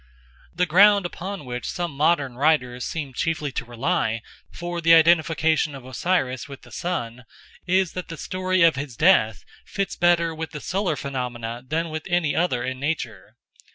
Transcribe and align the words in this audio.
The 0.55 0.65
ground 0.65 1.05
upon 1.05 1.45
which 1.45 1.69
some 1.69 1.91
modern 1.95 2.35
writers 2.35 2.85
seem 2.85 3.13
chiefly 3.13 3.51
to 3.51 3.65
rely 3.65 4.23
for 4.51 4.81
the 4.81 4.95
identification 4.95 5.75
of 5.75 5.85
Osiris 5.85 6.49
with 6.49 6.63
the 6.63 6.71
sun 6.71 7.23
is 7.67 7.93
that 7.93 8.07
the 8.07 8.17
story 8.17 8.63
of 8.63 8.75
his 8.75 8.97
death 8.97 9.45
fits 9.63 9.95
better 9.95 10.33
with 10.33 10.53
the 10.53 10.59
solar 10.59 10.95
phenomena 10.95 11.61
than 11.63 11.91
with 11.91 12.07
any 12.07 12.35
other 12.35 12.63
in 12.63 12.79
nature. 12.79 13.35